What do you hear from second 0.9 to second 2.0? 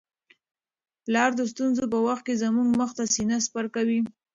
پلار د ستونزو په